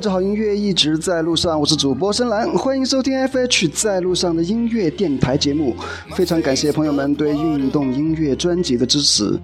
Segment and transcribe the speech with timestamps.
[0.00, 5.76] 带着好音乐一直在路上，我是主播深蓝，欢迎收听 FH 在路上的音乐电台节目。
[6.14, 9.38] 非常感谢朋友们对运动音乐专辑的支持。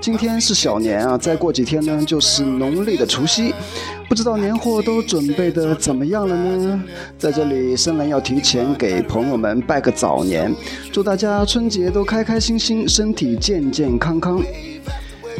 [0.00, 3.52] 今天是小年啊，再过几天呢就是农历的除夕，
[4.08, 6.84] 不知道年货都准备的怎么样了呢？
[7.18, 10.54] 在这里，深蓝要提前给朋友们拜个早年，
[10.92, 14.40] 祝大家春节都开开心心，身体健健康康。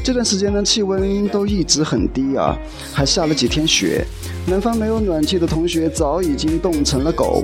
[0.05, 2.57] 这段时间呢，气温都一直很低啊，
[2.93, 4.05] 还下了几天雪。
[4.47, 7.43] 南方没有暖气的同学早已经冻成了狗。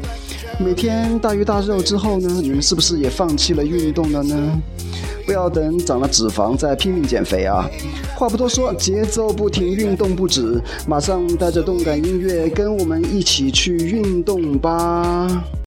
[0.61, 4.37] 每天大鱼大肉之后呢，你们是不是也放弃了运动了呢？
[5.25, 7.69] 不要等长了脂肪再拼命减肥啊！
[8.17, 15.62] 话不多说，节奏不停，运动不止，马上带着动感音乐，跟我们一起去运动吧！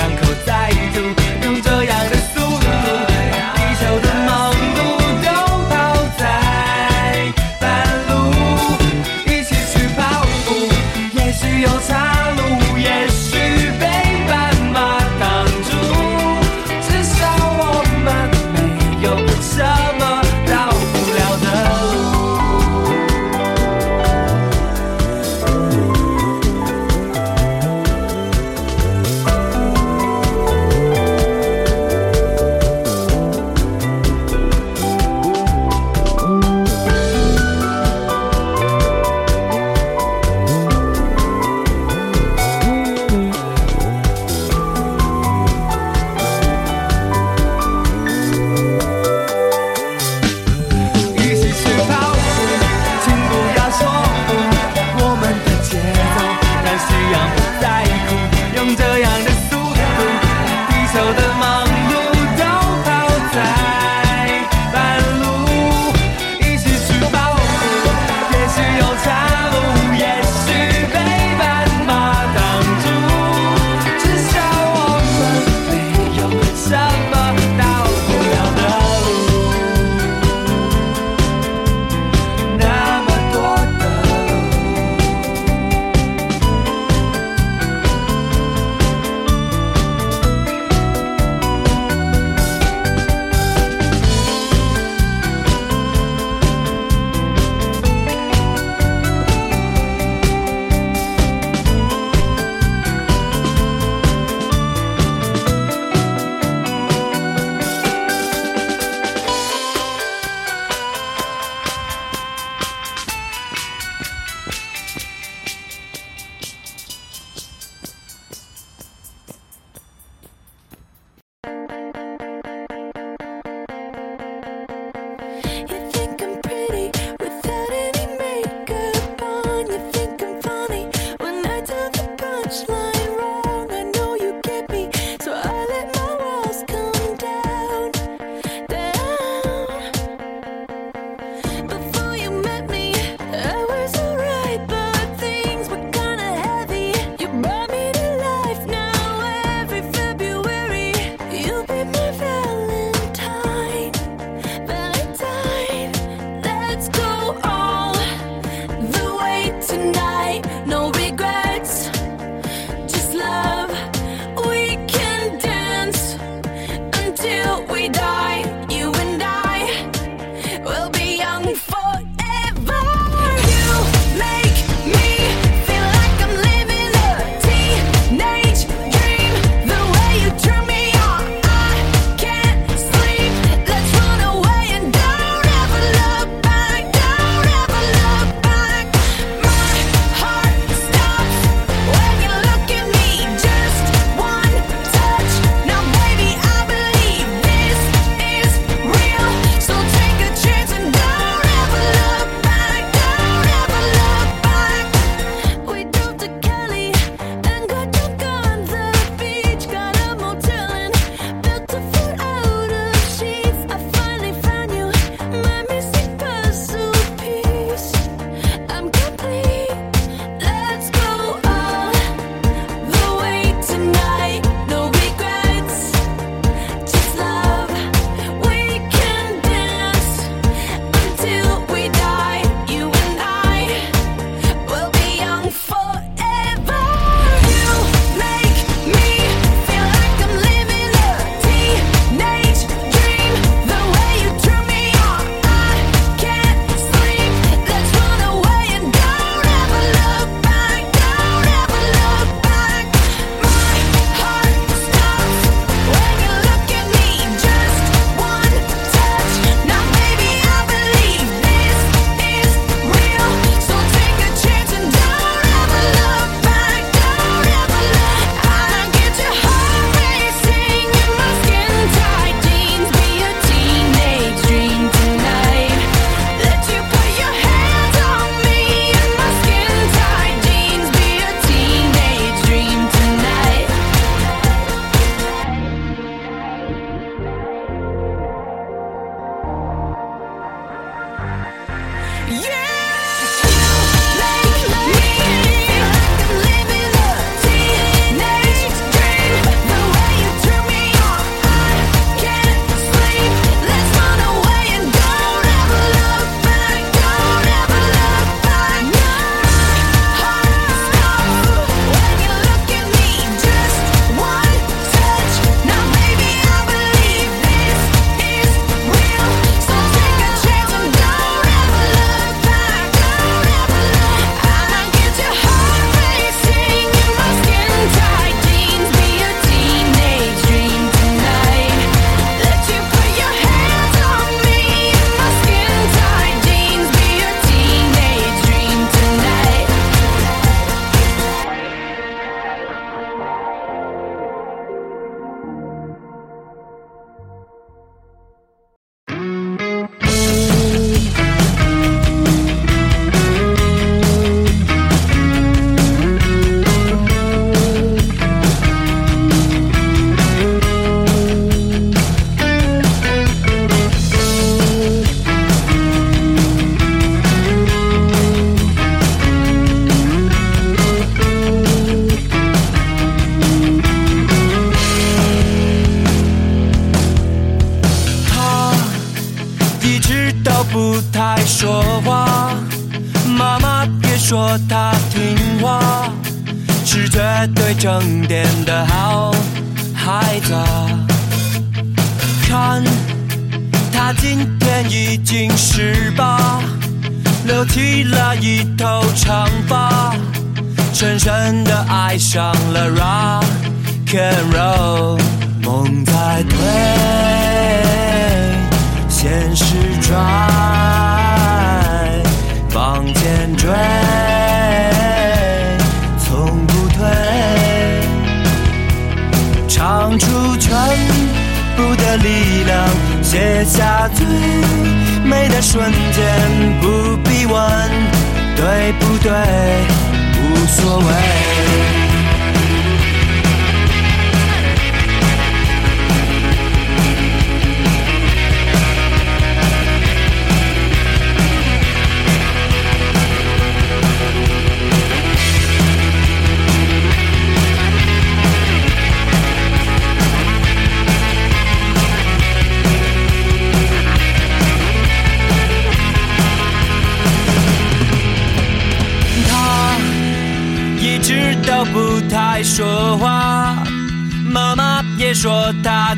[0.00, 0.59] 两口再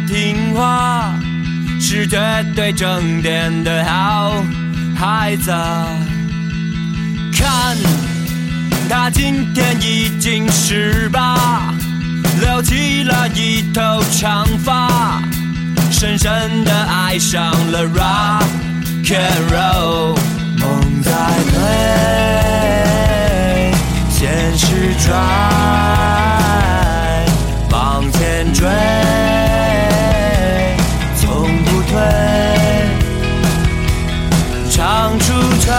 [0.07, 1.15] 听话，
[1.81, 2.19] 是绝
[2.55, 4.45] 对正点的好
[4.97, 5.51] 孩子。
[7.33, 7.77] 看，
[8.89, 11.73] 他今天已经十八，
[12.41, 15.23] 留起了一头长发，
[15.91, 18.45] 深深的爱上了 rock
[19.05, 20.17] and roll，
[20.59, 21.11] 梦在
[21.53, 21.61] 推，
[24.11, 25.13] 现实拽，
[27.71, 28.67] 往前追，
[31.93, 32.01] 退。
[34.71, 35.73] 唱出全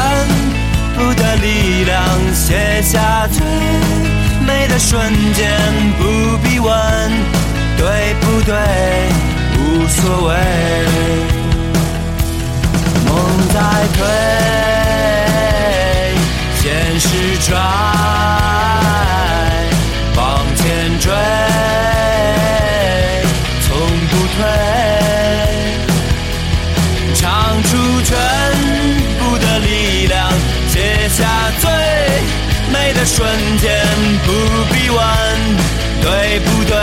[0.96, 1.94] 部的力量，
[2.34, 3.44] 写下最
[4.46, 5.50] 美的瞬间，
[5.98, 6.72] 不必问
[7.76, 8.56] 对不对，
[9.58, 10.32] 无所谓。
[13.08, 13.12] 梦
[13.52, 13.58] 在
[13.94, 14.00] 推，
[16.62, 16.64] 现
[17.00, 17.08] 实
[17.42, 17.52] 拽，
[31.04, 31.28] 写下
[31.60, 31.70] 最
[32.72, 33.78] 美的瞬间，
[34.26, 34.32] 不
[34.74, 34.98] 必问
[36.02, 36.78] 对不对，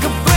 [0.00, 0.27] goodbye.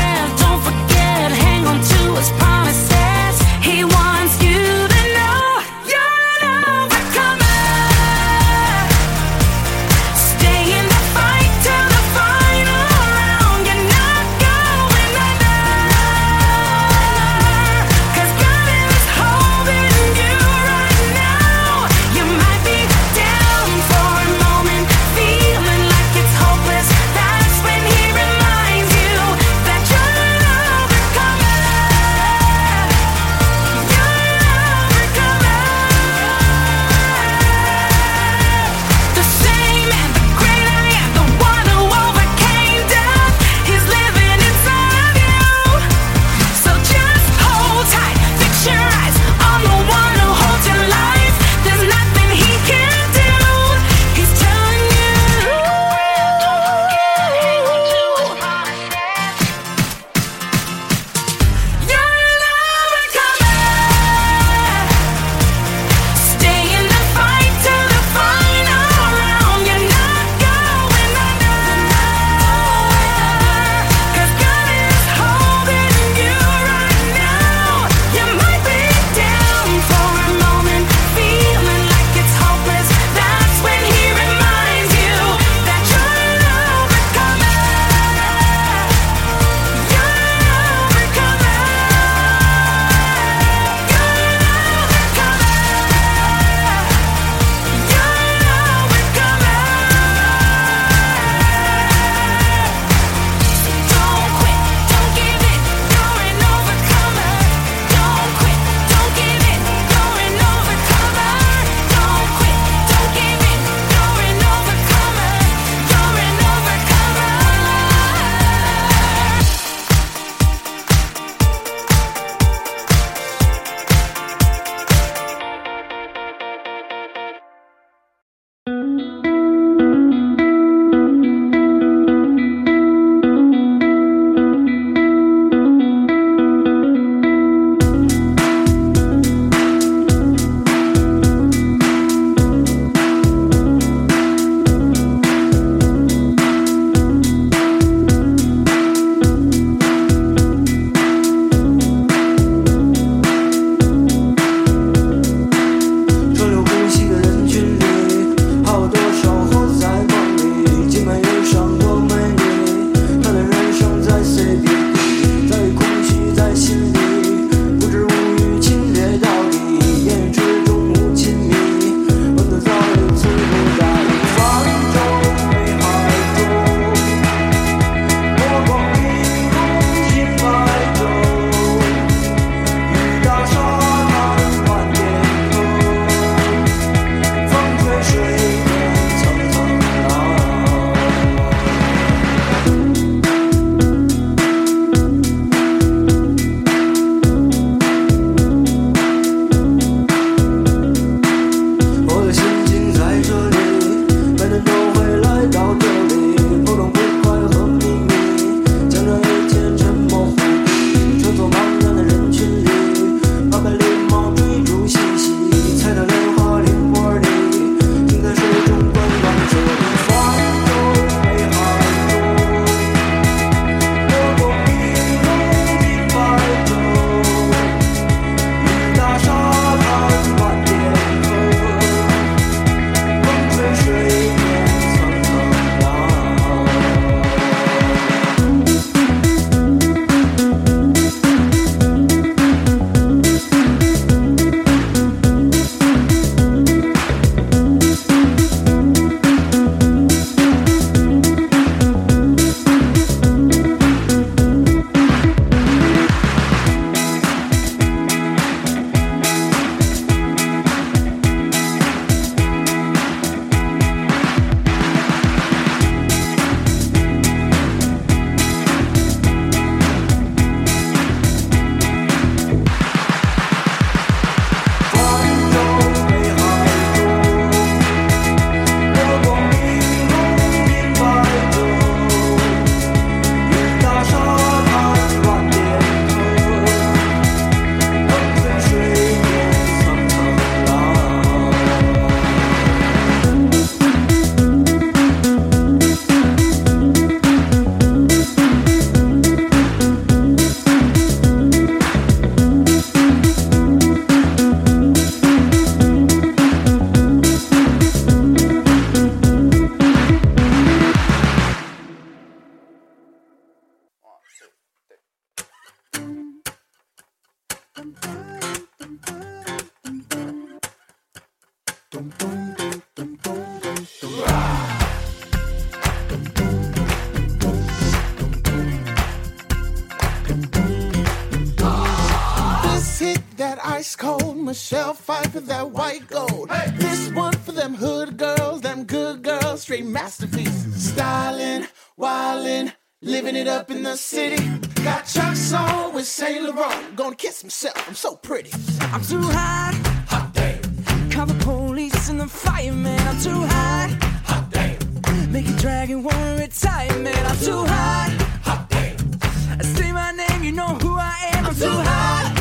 [333.91, 336.49] Ice cold Michelle fight for that white gold.
[336.75, 340.91] This one for them hood girls, them good girls, straight masterpieces.
[340.91, 341.67] Styling,
[341.99, 344.41] wildin', living it up in the city.
[344.83, 346.95] Got Chuck's on with Saint Laurent.
[346.95, 348.51] Gonna kiss myself, I'm so pretty.
[348.93, 349.73] I'm too hot.
[350.07, 351.09] Hot damn.
[351.09, 352.99] Call the police and the fireman.
[353.07, 353.89] I'm too hot.
[354.25, 355.31] Hot damn.
[355.31, 357.25] Make a dragon wanna retire, man.
[357.25, 358.11] I'm too hot.
[358.43, 359.61] Hot damn.
[359.75, 361.45] Say my name, you know who I am.
[361.47, 362.37] I'm too hot.
[362.37, 362.40] Hot.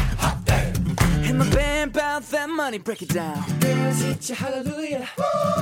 [1.41, 3.43] My band bout that money, break it down.
[3.61, 5.09] Girls hit you hallelujah.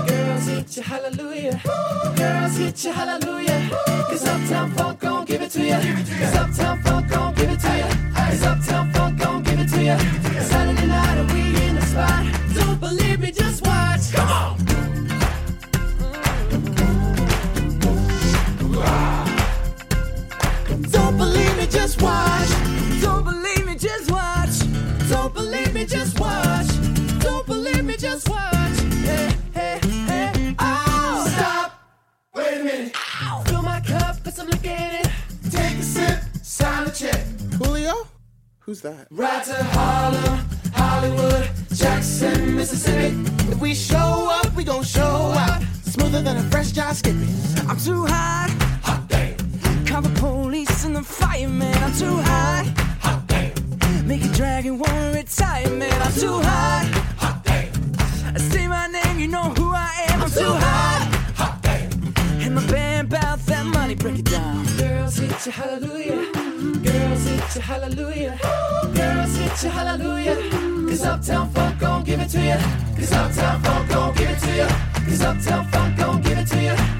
[0.08, 1.60] Girls hit you hallelujah.
[2.16, 3.70] Girls hit you hallelujah.
[3.86, 5.78] Cause Uptown Funk gon' give it to you.
[6.18, 8.12] Cause Uptown Funk gon' give it to you.
[8.12, 9.98] Cause Uptown Funk gon' give it to you.
[10.42, 12.26] Saturday night and we in the spot.
[12.56, 14.12] Don't believe me, just watch.
[14.12, 14.58] Come on.
[20.90, 22.57] Don't believe me, just watch.
[38.68, 39.06] Who's that?
[39.10, 40.40] Right to Harlem,
[40.74, 43.16] Hollywood, Jackson, Mississippi.
[43.50, 45.62] If we show up, we gon' show out.
[45.84, 47.34] Smoother than a fresh drop skipping.
[47.66, 48.54] I'm too hot.
[48.82, 49.86] Hot damn.
[49.86, 51.74] Call the police and the fireman.
[51.78, 52.66] I'm too hot.
[53.00, 54.06] Hot damn.
[54.06, 56.02] Make a dragon wanna retire, man.
[56.02, 57.17] I'm too hot.
[58.38, 60.22] Say my name, you know who I am.
[60.22, 61.34] I'm too hot.
[61.36, 61.90] Hot damn.
[62.42, 64.64] And my band bout that money, break it down.
[64.76, 66.32] Girls hit you hallelujah.
[66.82, 68.38] Girls hit you hallelujah.
[68.94, 70.36] Girls hit you hallelujah.
[70.88, 72.58] Cause Uptown Funk gon' give it to you.
[72.96, 74.68] Cause Uptown Funk gon' give it to you.
[75.08, 76.97] Cause Uptown Funk gon' give it to you.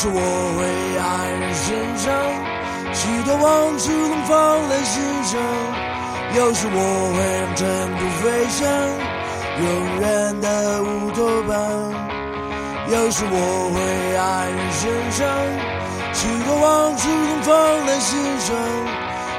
[0.00, 0.20] 有时我
[0.56, 0.64] 会
[0.96, 2.08] 爱人身上，
[2.94, 4.32] 许多往事都放
[4.70, 5.36] 在心上。
[6.38, 6.80] 有时我
[7.12, 8.64] 会让尘土飞翔，
[9.60, 9.68] 永
[10.00, 11.52] 远的乌托邦。
[12.88, 13.36] 有时我
[13.74, 13.76] 会
[14.16, 15.20] 爱人身上，
[16.14, 17.04] 许多往事
[17.44, 17.52] 都放
[17.86, 18.56] 在心上。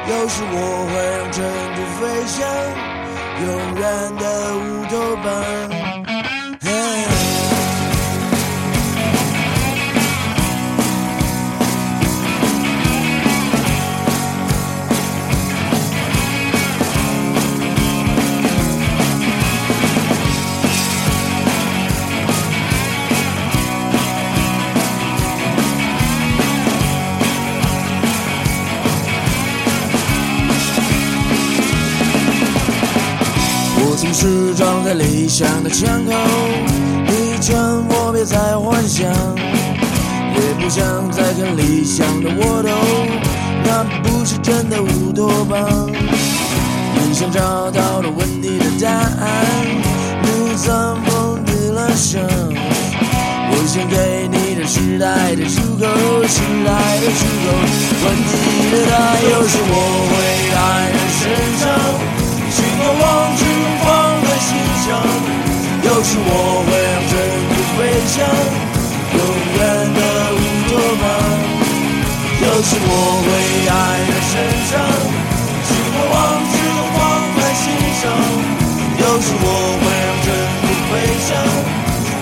[0.09, 0.55] 有时我
[0.91, 1.41] 会让尘
[1.73, 2.37] 土飞翔，
[3.41, 3.49] 永
[3.81, 3.81] 远
[4.15, 4.93] 的乌托
[5.23, 5.27] 邦。
[34.21, 36.11] 是撞在理想的枪口，
[37.07, 42.69] 你劝我别再幻想，也不想再看理想的窝头，
[43.65, 45.89] 那不是真的乌托邦。
[45.89, 49.25] 你想找到了问题的答案，
[50.21, 52.21] 你怎么地了想？
[52.21, 55.87] 我想给你的时代的出口，
[56.27, 56.69] 时代
[57.01, 57.57] 的出口。
[58.05, 59.73] 问题的答案，有时我
[60.13, 60.13] 会
[60.53, 61.25] 爱人身
[61.57, 61.65] 上。
[62.53, 63.01] 许多往
[63.35, 63.41] 事
[64.83, 64.89] 有
[66.03, 66.29] 时我
[66.65, 67.13] 会让尘
[67.51, 68.17] 土飞翔，
[69.13, 69.21] 永
[69.53, 69.59] 远
[69.93, 69.99] 的
[70.33, 70.35] 乌
[70.67, 71.03] 托邦。
[72.41, 72.89] 有时我
[73.21, 73.29] 会
[73.69, 73.71] 爱
[74.09, 74.33] 的神
[74.65, 74.73] 伤，
[75.67, 76.13] 许多往
[76.49, 76.99] 事都放
[77.37, 77.63] 在心
[78.01, 78.03] 上，
[78.97, 79.45] 有时我
[79.81, 80.27] 会让尘
[80.65, 80.91] 土飞
[81.27, 81.29] 翔，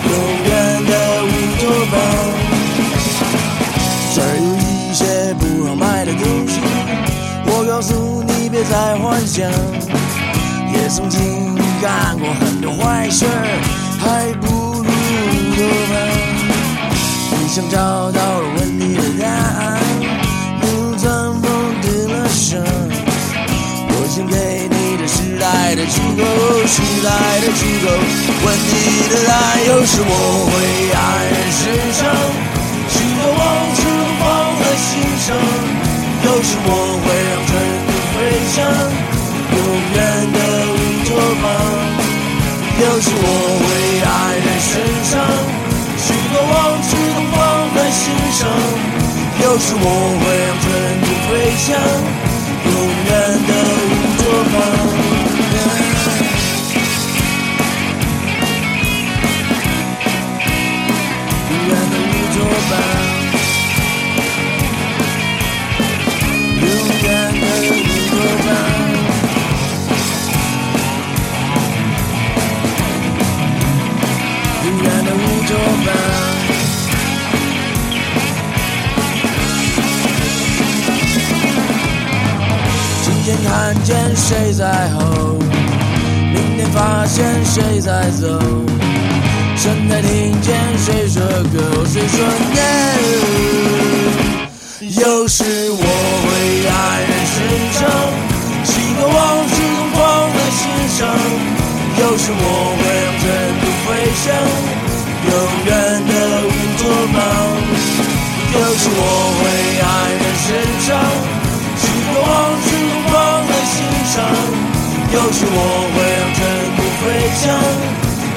[0.10, 0.12] 永
[0.44, 0.52] 远
[0.86, 0.92] 的
[1.24, 1.28] 乌
[1.62, 1.96] 托邦。
[4.14, 5.00] 这儿有一些
[5.36, 6.60] 不好卖的东西，
[7.46, 7.90] 我告诉
[8.24, 9.50] 你别再幻想。
[10.72, 13.26] 也曾经干过很多坏事，
[14.00, 14.84] 还不如乌
[15.56, 15.96] 托邦。
[17.32, 19.80] 你想找到了问题的答案，
[20.62, 20.64] 你
[20.98, 21.48] 怎么
[21.82, 22.60] 地了想？
[23.88, 26.22] 我想给你的时代的出口，
[26.68, 27.08] 时代
[27.40, 27.88] 的出口。
[28.44, 30.12] 问题的答案，有时我
[30.52, 30.54] 会
[30.92, 31.00] 黯
[31.32, 31.64] 然神
[31.96, 32.00] 伤，
[32.92, 33.42] 许多往
[33.74, 33.80] 事
[34.20, 34.22] 放
[34.60, 34.90] 在心
[35.24, 35.28] 上，
[36.26, 36.68] 有时我
[37.00, 37.50] 会让尘
[37.88, 38.18] 土飞
[38.52, 38.58] 翔。
[39.50, 39.58] 永
[39.96, 39.98] 远
[40.34, 40.38] 的
[41.40, 41.48] 乌托邦。
[42.80, 43.24] 有时我
[43.60, 43.68] 会
[44.04, 44.72] 爱人身
[45.04, 45.12] 上，
[45.98, 47.38] 许多往事都放
[47.76, 48.40] 在心上。
[49.42, 49.86] 有时我
[50.20, 50.66] 会让尘
[51.02, 51.68] 土飞翔，
[52.66, 52.72] 永
[53.06, 53.12] 远
[53.48, 54.22] 的乌托
[54.52, 54.56] 邦。
[61.50, 62.38] 永远的乌托
[62.70, 62.72] 邦。
[66.62, 66.66] 永
[67.04, 67.08] 远
[67.42, 67.76] 的乌
[68.10, 68.14] 托
[68.46, 68.89] 邦。
[75.50, 75.58] 今
[83.24, 83.50] 天看
[83.84, 85.40] 见谁在吼，
[86.32, 88.40] 明天发现谁在走，
[89.56, 92.24] 现在听见谁说 go，谁说
[92.54, 92.60] no。
[95.02, 95.84] 有时我
[96.26, 96.28] 会
[96.70, 97.36] 爱人身
[97.74, 97.80] 上，
[98.66, 98.70] 许
[99.00, 99.18] 多往
[99.50, 100.62] 事都放在心
[100.96, 101.00] 上。
[102.02, 102.44] 有时我
[102.78, 103.26] 会让尘
[103.60, 104.26] 土飞翔，
[105.30, 105.34] 永
[105.66, 105.70] 远
[106.10, 106.12] 的
[106.46, 106.82] 乌托
[107.14, 107.18] 邦。
[108.50, 109.02] 有时我
[109.38, 109.42] 会
[109.86, 109.88] 爱
[110.20, 110.48] 人身
[110.86, 110.88] 上，
[111.78, 112.28] 许多往
[112.66, 113.14] 事都放
[113.48, 113.76] 在心
[114.10, 114.16] 上。
[115.12, 115.58] 有时我
[115.94, 116.40] 会让尘
[116.76, 117.04] 土飞
[117.42, 117.42] 翔，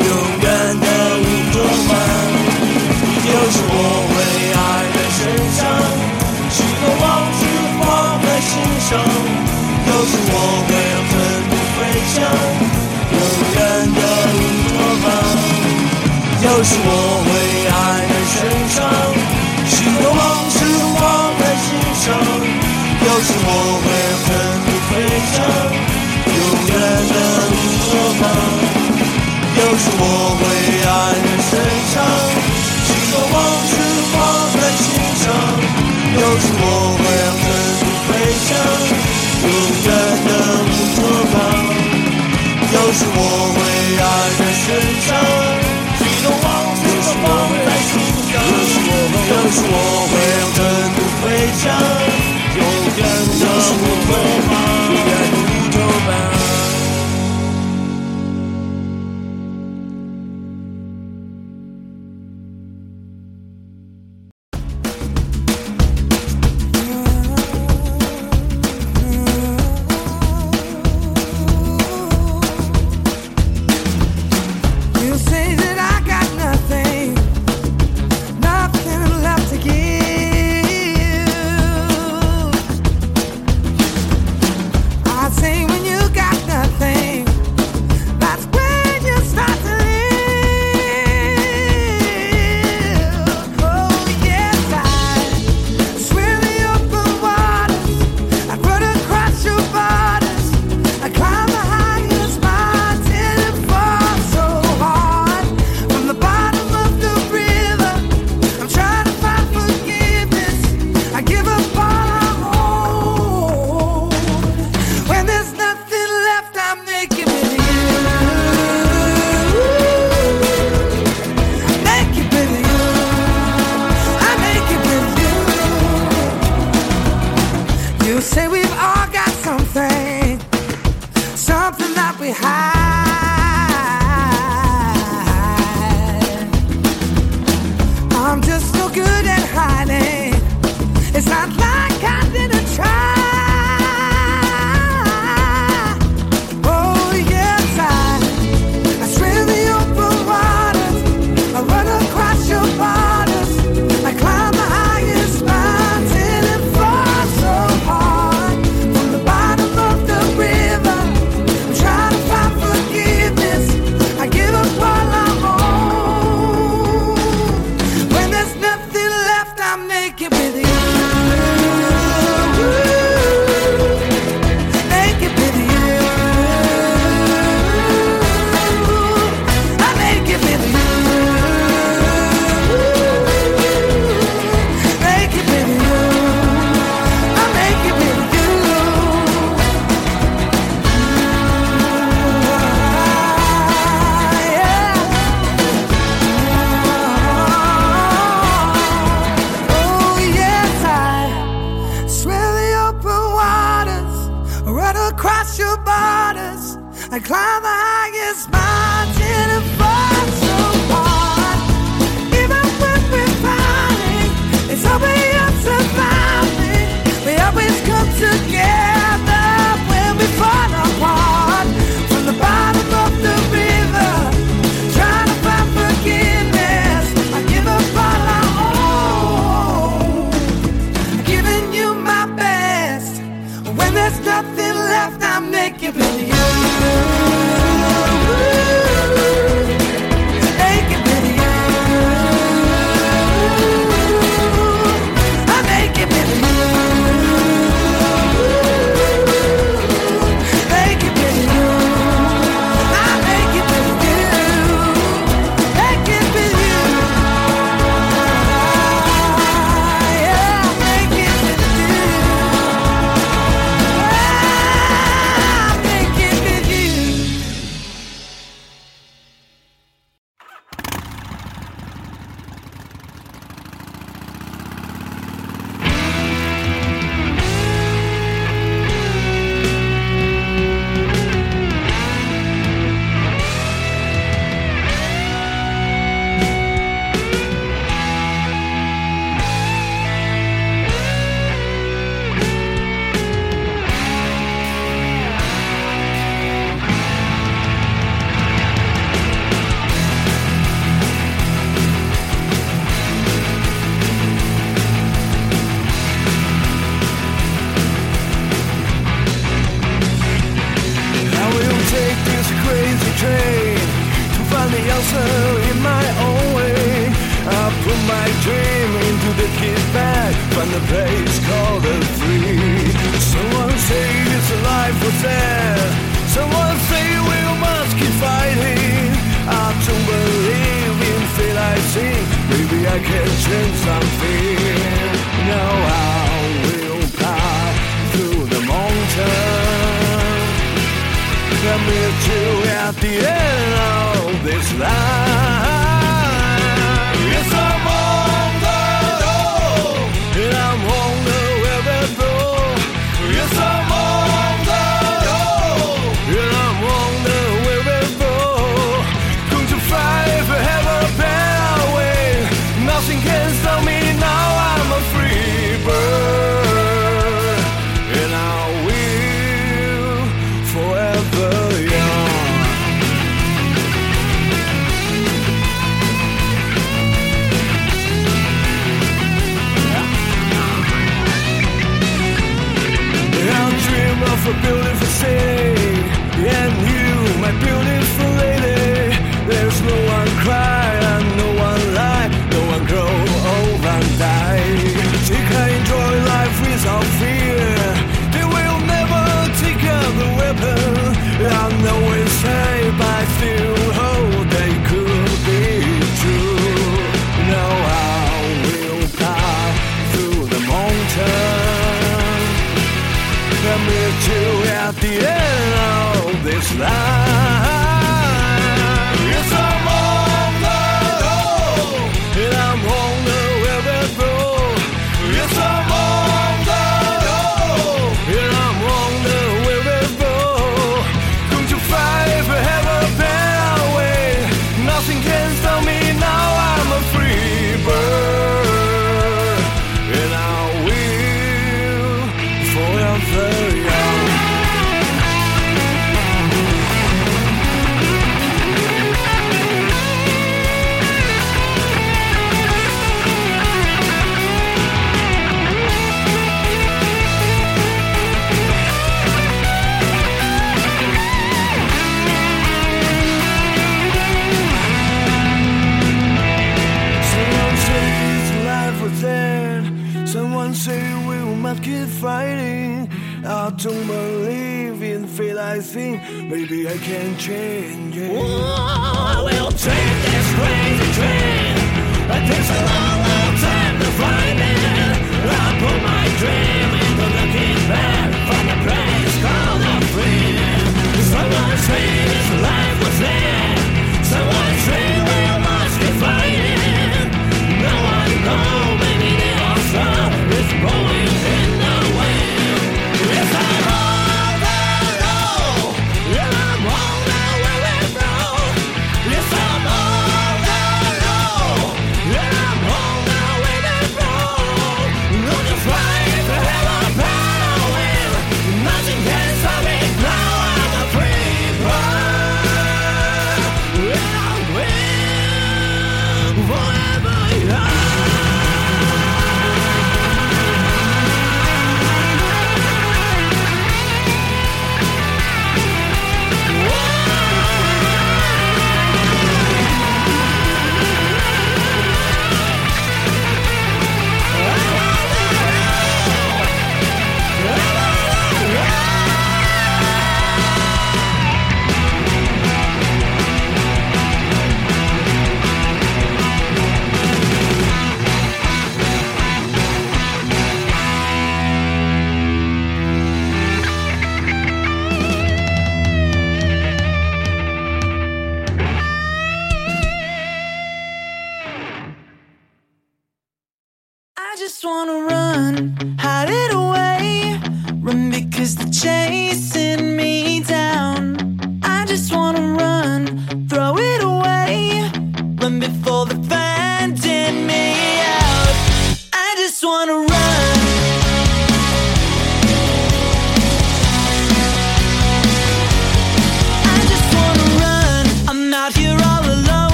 [0.00, 0.08] 永
[0.42, 0.46] 远
[0.80, 0.86] 的
[1.20, 1.56] 乌托
[1.88, 1.90] 邦。
[3.28, 3.76] 有时我
[4.08, 4.14] 会
[4.56, 4.60] 爱
[4.94, 5.20] 人身
[5.58, 5.60] 上，
[6.50, 7.04] 许多往
[7.36, 7.86] 事都放
[8.22, 8.50] 在心
[8.88, 8.90] 上。
[9.88, 10.34] 有时我
[10.66, 11.12] 会让尘
[11.50, 11.78] 土飞
[12.14, 12.16] 翔。
[16.58, 16.90] 有时我
[17.22, 17.30] 会
[17.70, 18.34] 黯然神
[18.74, 18.82] 伤，
[19.70, 21.06] 许多往事都放
[21.38, 21.70] 在心
[22.02, 22.10] 上。
[22.98, 24.28] 有时我会让尘
[24.66, 24.90] 土飞
[25.30, 25.38] 翔，
[26.26, 26.36] 永
[26.66, 26.74] 远
[27.14, 28.22] 的乌托邦。
[29.54, 30.02] 有时我
[30.34, 30.42] 会
[30.82, 30.84] 黯
[31.14, 31.62] 然神
[31.94, 32.02] 伤，
[32.82, 34.18] 许多往事都放
[34.58, 35.30] 在心上。
[36.10, 36.66] 有时我
[36.98, 37.46] 会让尘
[37.78, 38.50] 土飞翔，
[39.46, 39.48] 永
[39.86, 39.88] 远
[40.26, 40.30] 的
[40.66, 41.38] 乌托邦。
[42.74, 43.16] 有时我
[43.54, 43.56] 会
[43.94, 44.02] 黯
[44.40, 44.66] 然神
[45.06, 45.14] 伤，
[49.28, 49.76] 我会，有时我
[50.08, 50.58] 会让尘
[50.96, 51.24] 土飞
[51.58, 51.64] 翔，
[52.56, 52.60] 勇
[52.96, 53.00] 敢
[53.38, 54.10] 的乌托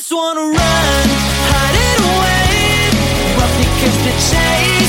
[0.00, 2.90] just wanna run, hide it away,
[3.36, 4.79] but because the chain.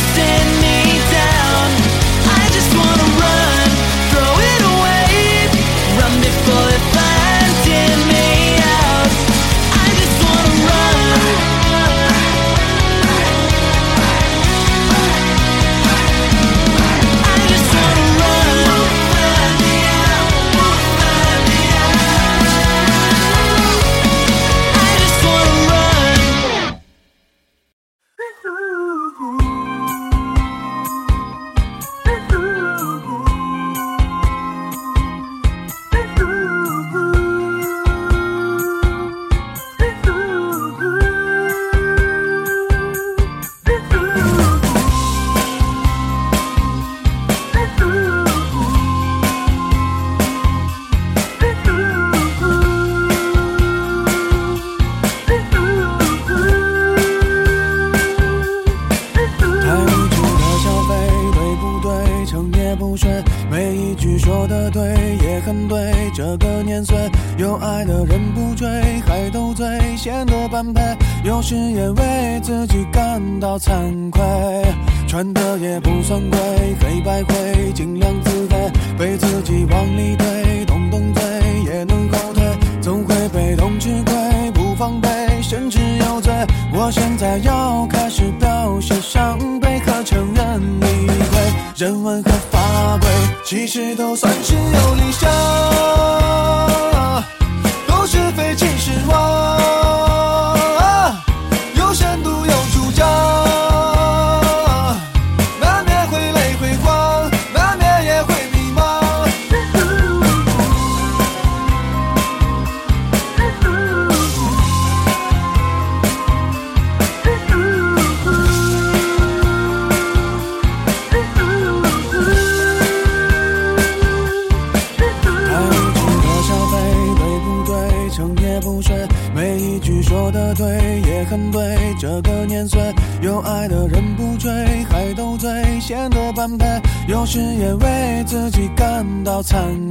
[139.41, 139.90] 感到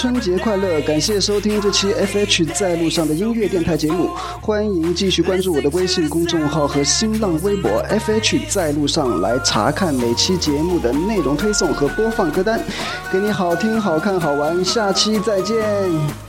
[0.00, 0.80] 春节快乐！
[0.82, 4.08] 感谢收听这期 FH 在路上的音乐电台节目，
[4.40, 12.60] 欢迎继续关注我的微信公众号和新浪微博 FH 在路上来查看每期节目的内容推送和播放歌单，
[13.12, 14.64] 给你好听、好看、好玩。
[14.64, 16.27] 下期再见。